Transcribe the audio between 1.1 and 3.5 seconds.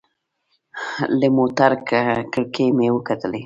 له موټر کړکۍ مې وکتلې.